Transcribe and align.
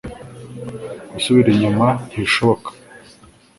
Gusubira 1.13 1.49
inyuma 1.51 1.87
nti 2.05 2.15
bishiboka 2.21 2.69